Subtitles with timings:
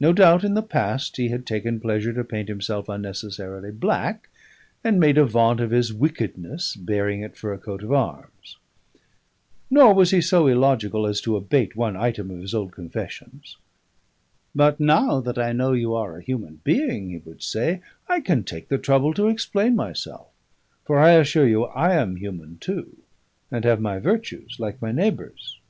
[0.00, 4.28] No doubt in the past he had taken pleasure to paint himself unnecessarily black,
[4.82, 8.56] and made a vaunt of his wickedness, bearing it for a coat of arms.
[9.70, 13.56] Nor was he so illogical as to abate one item of his old confessions.
[14.52, 18.42] "But now that I know you are a human being," he would say, "I can
[18.42, 20.26] take the trouble to explain myself.
[20.84, 22.96] For I assure you I am human too,
[23.48, 25.60] and have my virtues like my neighbours."